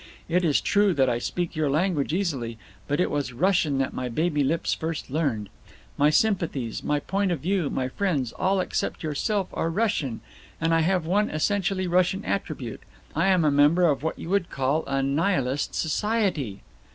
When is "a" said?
13.45-13.51, 14.87-15.03